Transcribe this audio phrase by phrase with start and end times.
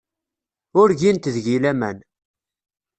[0.81, 1.97] Ur gint deg-i laman.